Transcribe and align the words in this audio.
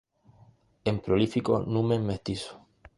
En 0.89 0.97
prolífico 1.07 1.63
numen 1.77 2.03
mestizo. 2.11 2.59